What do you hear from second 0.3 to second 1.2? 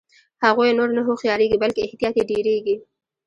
هغوی نور نه